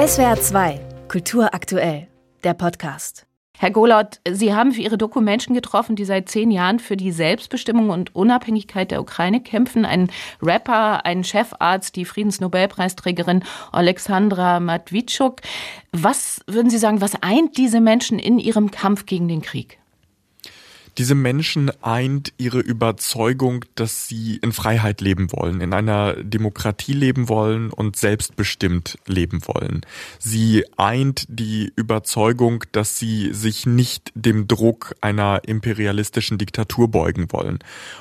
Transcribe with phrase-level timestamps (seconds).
[0.00, 2.08] SWR 2, Kultur aktuell,
[2.42, 3.26] der Podcast.
[3.58, 7.12] Herr Golot, Sie haben für Ihre Doku Menschen getroffen, die seit zehn Jahren für die
[7.12, 9.84] Selbstbestimmung und Unabhängigkeit der Ukraine kämpfen.
[9.84, 10.10] Ein
[10.40, 15.42] Rapper, ein Chefarzt, die Friedensnobelpreisträgerin Alexandra Matwitschuk.
[15.92, 19.79] Was würden Sie sagen, was eint diese Menschen in ihrem Kampf gegen den Krieg?
[20.98, 27.28] Diese Menschen eint ihre Überzeugung, dass sie in Freiheit leben wollen, in einer Demokratie leben
[27.28, 29.82] wollen und selbstbestimmt leben wollen.
[30.18, 37.60] Sie eint die Überzeugung, dass sie sich nicht dem Druck einer imperialistischen Diktatur beugen wollen.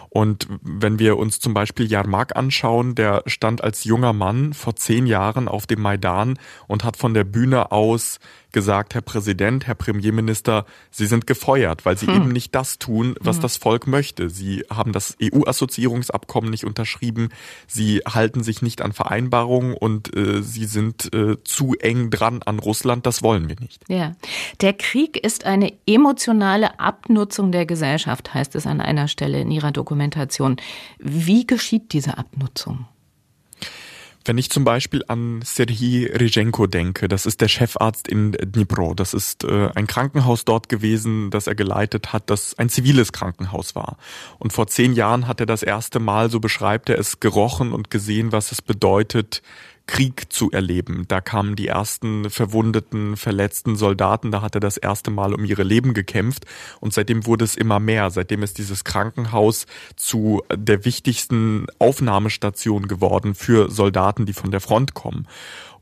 [0.10, 5.06] Und wenn wir uns zum Beispiel Jarmak anschauen, der stand als junger Mann vor zehn
[5.06, 8.20] Jahren auf dem Maidan und hat von der Bühne aus
[8.52, 12.16] gesagt, Herr Präsident, Herr Premierminister, Sie sind gefeuert, weil Sie hm.
[12.16, 13.42] eben nicht das tun, was hm.
[13.44, 14.30] das Volk möchte.
[14.30, 17.30] Sie haben das EU-Assoziierungsabkommen nicht unterschrieben,
[17.68, 22.60] Sie halten sich nicht an Vereinbarungen und äh, Sie sind äh, zu eng dran an
[22.60, 23.06] Russland.
[23.06, 23.84] Das wollen wir nicht.
[23.88, 24.14] Ja,
[24.62, 29.72] der Krieg ist eine emotionale Abnutzung der Gesellschaft, heißt es an einer Stelle in Ihrer
[29.72, 30.58] Dokumentation.
[30.98, 32.86] Wie geschieht diese Abnutzung?
[34.30, 39.16] Wenn ich zum Beispiel an Serhii Rejenko denke, das ist der Chefarzt in Dnipro, das
[39.16, 43.98] ist äh, ein Krankenhaus dort gewesen, das er geleitet hat, das ein ziviles Krankenhaus war.
[44.38, 47.90] Und vor zehn Jahren hat er das erste Mal, so beschreibt er es, gerochen und
[47.90, 49.42] gesehen, was es bedeutet,
[49.90, 51.06] Krieg zu erleben.
[51.08, 55.64] Da kamen die ersten verwundeten, verletzten Soldaten, da hat er das erste Mal um ihre
[55.64, 56.46] Leben gekämpft
[56.80, 58.12] und seitdem wurde es immer mehr.
[58.12, 64.94] Seitdem ist dieses Krankenhaus zu der wichtigsten Aufnahmestation geworden für Soldaten, die von der Front
[64.94, 65.28] kommen.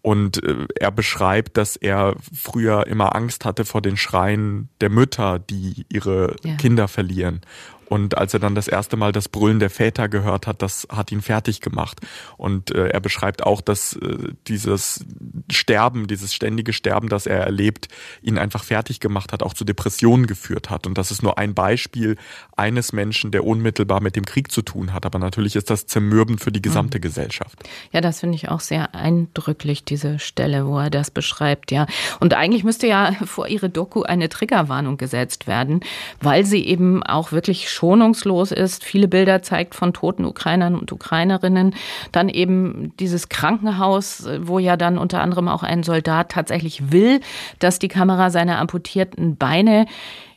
[0.02, 5.38] Und äh, er beschreibt, dass er früher immer Angst hatte vor den Schreien der Mütter,
[5.38, 6.56] die ihre ja.
[6.56, 7.42] Kinder verlieren.
[7.90, 11.12] Und als er dann das erste Mal das Brüllen der Väter gehört hat, das hat
[11.12, 12.02] ihn fertig gemacht.
[12.38, 15.06] Und äh, er beschreibt auch, dass äh, dieses
[15.52, 17.88] Sterben, dieses ständige Sterben, das er erlebt,
[18.22, 20.86] ihn einfach fertig gemacht hat, auch zu Depressionen geführt hat.
[20.88, 22.18] Und das ist nur ein Beispiel
[22.56, 25.06] eines Menschen, der unmittelbar mit dem Krieg zu tun hat.
[25.06, 27.02] Aber natürlich ist das zermürbend für die gesamte mhm.
[27.02, 27.64] Gesellschaft.
[27.92, 31.88] Ja, das finde ich auch sehr eindrücklich, diese Stelle, wo er das beschreibt, ja.
[32.20, 35.82] Und eigentlich müsste ja vor ihre Doku eine Triggerwarnung gesetzt werden,
[36.20, 41.76] weil sie eben auch wirklich schonungslos ist, viele Bilder zeigt von toten Ukrainern und Ukrainerinnen,
[42.12, 47.20] dann eben dieses Krankenhaus, wo ja dann unter anderem auch ein Soldat tatsächlich will,
[47.60, 49.86] dass die Kamera seine amputierten Beine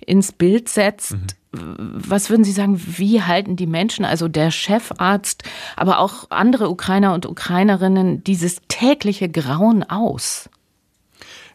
[0.05, 1.13] ins Bild setzt.
[1.13, 1.27] Mhm.
[1.53, 5.43] Was würden Sie sagen, wie halten die Menschen, also der Chefarzt,
[5.77, 10.49] aber auch andere Ukrainer und Ukrainerinnen, dieses tägliche Grauen aus?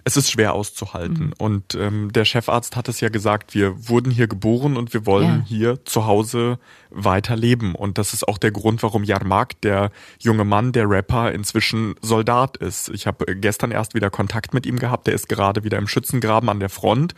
[0.07, 1.25] Es ist schwer auszuhalten.
[1.25, 1.33] Mhm.
[1.39, 5.39] Und ähm, der Chefarzt hat es ja gesagt, wir wurden hier geboren und wir wollen
[5.39, 5.45] ja.
[5.45, 6.59] hier zu Hause
[6.91, 7.73] weiterleben.
[7.73, 12.55] Und das ist auch der Grund, warum Jarmak, der junge Mann, der Rapper, inzwischen Soldat
[12.57, 12.89] ist.
[12.89, 15.07] Ich habe gestern erst wieder Kontakt mit ihm gehabt.
[15.07, 17.15] Der ist gerade wieder im Schützengraben an der Front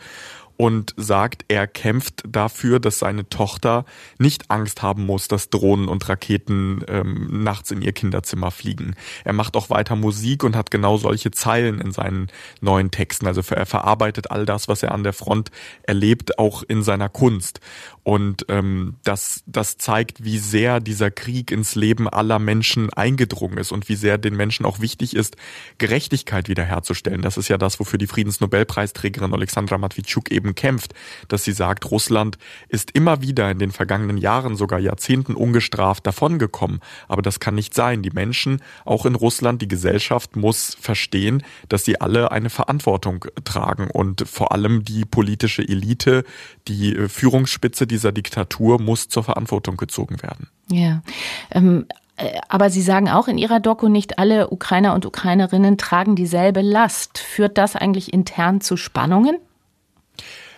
[0.58, 3.84] und sagt, er kämpft dafür, dass seine Tochter
[4.18, 8.96] nicht Angst haben muss, dass Drohnen und Raketen ähm, nachts in ihr Kinderzimmer fliegen.
[9.24, 12.26] Er macht auch weiter Musik und hat genau solche Zeilen in seinen
[12.60, 13.28] neuen Texten.
[13.28, 15.52] Also er verarbeitet all das, was er an der Front
[15.84, 17.60] erlebt, auch in seiner Kunst.
[18.08, 23.70] Und ähm, das, das zeigt, wie sehr dieser Krieg ins Leben aller Menschen eingedrungen ist
[23.70, 25.36] und wie sehr den Menschen auch wichtig ist,
[25.76, 27.20] Gerechtigkeit wiederherzustellen.
[27.20, 30.94] Das ist ja das, wofür die Friedensnobelpreisträgerin Alexandra Matwitschuk eben kämpft,
[31.28, 32.38] dass sie sagt, Russland
[32.70, 36.80] ist immer wieder in den vergangenen Jahren, sogar Jahrzehnten ungestraft davongekommen.
[37.08, 38.00] Aber das kann nicht sein.
[38.00, 43.90] Die Menschen, auch in Russland, die Gesellschaft muss verstehen, dass sie alle eine Verantwortung tragen
[43.90, 46.24] und vor allem die politische Elite,
[46.68, 50.48] die äh, Führungsspitze, die dieser Diktatur muss zur Verantwortung gezogen werden.
[50.70, 51.02] Ja.
[51.50, 51.86] Ähm
[52.16, 56.60] äh, aber Sie sagen auch in Ihrer Doku, nicht alle Ukrainer und Ukrainerinnen tragen dieselbe
[56.60, 57.18] Last.
[57.18, 59.38] Führt das eigentlich intern zu Spannungen?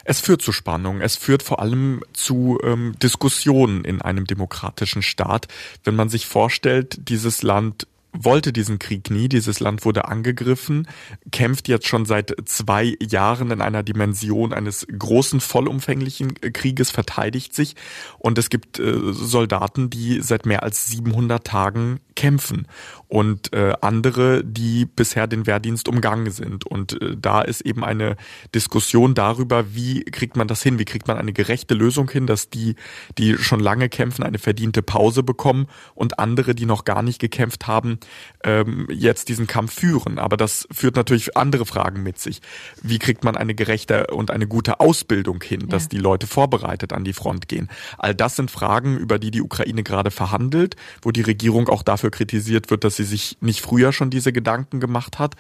[0.05, 1.03] Es führt zu Spannungen.
[1.03, 5.49] Es führt vor allem zu ähm, Diskussionen in einem demokratischen Staat.
[5.85, 9.29] Wenn man sich vorstellt, dieses Land wollte diesen Krieg nie.
[9.29, 10.89] Dieses Land wurde angegriffen,
[11.31, 17.77] kämpft jetzt schon seit zwei Jahren in einer Dimension eines großen, vollumfänglichen Krieges, verteidigt sich.
[18.19, 22.67] Und es gibt äh, Soldaten, die seit mehr als 700 Tagen kämpfen
[23.09, 26.67] und äh, andere, die bisher den Wehrdienst umgangen sind.
[26.67, 28.17] Und äh, da ist eben eine
[28.55, 32.51] Diskussion darüber, wie kriegt man das hin, wie kriegt man eine gerechte Lösung hin, dass
[32.51, 32.77] die,
[33.17, 37.67] die schon lange kämpfen, eine verdiente Pause bekommen und andere, die noch gar nicht gekämpft
[37.67, 37.99] haben,
[38.45, 40.19] ähm, jetzt diesen Kampf führen.
[40.19, 42.43] Aber das führt natürlich andere Fragen mit sich.
[42.83, 45.89] Wie kriegt man eine gerechte und eine gute Ausbildung hin, dass ja.
[45.89, 47.71] die Leute vorbereitet an die Front gehen?
[47.97, 52.10] All das sind Fragen, über die die Ukraine gerade verhandelt, wo die Regierung auch dafür
[52.11, 55.35] dafür kritisiert wird, dass sie sich nicht früher schon diese Gedanken gemacht hat.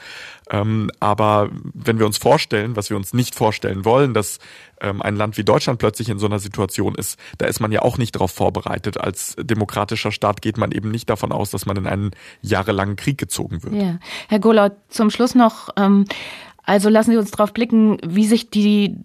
[0.50, 4.38] Ähm, aber wenn wir uns vorstellen, was wir uns nicht vorstellen wollen, dass
[4.80, 7.82] ähm, ein Land wie Deutschland plötzlich in so einer Situation ist, da ist man ja
[7.82, 8.98] auch nicht darauf vorbereitet.
[8.98, 12.10] Als demokratischer Staat geht man eben nicht davon aus, dass man in einen
[12.42, 13.74] jahrelangen Krieg gezogen wird.
[13.74, 13.98] Ja.
[14.28, 16.06] Herr Golau, zum Schluss noch, ähm,
[16.64, 18.96] also lassen Sie uns darauf blicken, wie sich die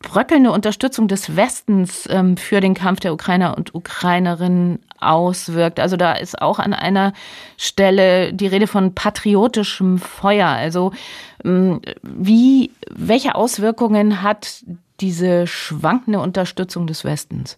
[0.00, 5.78] bröckelnde Unterstützung des Westens ähm, für den Kampf der Ukrainer und Ukrainerinnen auswirkt.
[5.78, 7.12] Also da ist auch an einer
[7.56, 10.48] Stelle die Rede von patriotischem Feuer.
[10.48, 10.92] Also
[11.44, 14.64] ähm, wie, welche Auswirkungen hat
[15.00, 17.56] diese schwankende Unterstützung des Westens?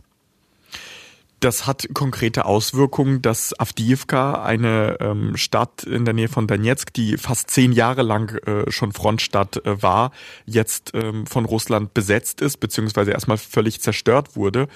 [1.43, 7.17] Das hat konkrete Auswirkungen, dass Avdiivka, eine ähm, Stadt in der Nähe von Donetsk, die
[7.17, 10.12] fast zehn Jahre lang äh, schon Frontstadt äh, war,
[10.47, 14.69] jetzt ähm, von Russland besetzt ist, beziehungsweise erstmal völlig zerstört wurde.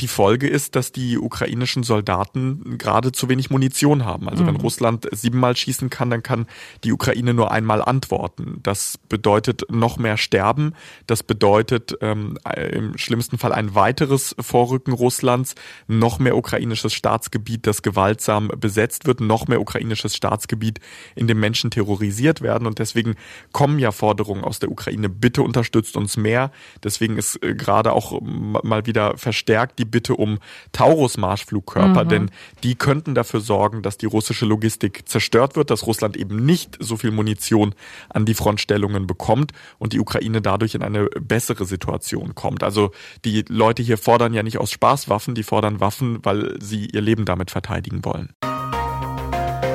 [0.00, 4.28] Die Folge ist, dass die ukrainischen Soldaten gerade zu wenig Munition haben.
[4.28, 4.46] Also mhm.
[4.46, 6.46] wenn Russland siebenmal schießen kann, dann kann
[6.84, 8.60] die Ukraine nur einmal antworten.
[8.62, 10.74] Das bedeutet noch mehr Sterben.
[11.08, 12.38] Das bedeutet ähm,
[12.70, 15.56] im schlimmsten Fall ein weiteres Vorrücken Russlands,
[15.88, 20.78] noch noch mehr ukrainisches Staatsgebiet, das gewaltsam besetzt wird, noch mehr ukrainisches Staatsgebiet,
[21.14, 22.66] in dem Menschen terrorisiert werden.
[22.66, 23.14] Und deswegen
[23.52, 26.50] kommen ja Forderungen aus der Ukraine, bitte unterstützt uns mehr.
[26.84, 30.38] Deswegen ist äh, gerade auch mal wieder verstärkt die Bitte um
[30.72, 32.08] Taurus-Marschflugkörper, mhm.
[32.08, 32.30] denn
[32.62, 36.98] die könnten dafür sorgen, dass die russische Logistik zerstört wird, dass Russland eben nicht so
[36.98, 37.74] viel Munition
[38.10, 42.62] an die Frontstellungen bekommt und die Ukraine dadurch in eine bessere Situation kommt.
[42.62, 42.90] Also
[43.24, 46.86] die Leute hier fordern ja nicht aus Spaß Waffen, die fordern Waffen, kaufen, weil sie
[46.86, 48.34] ihr Leben damit verteidigen wollen.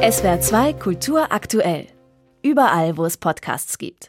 [0.09, 1.87] SWR 2 Kultur aktuell.
[2.43, 4.05] Überall, wo es Podcasts gibt.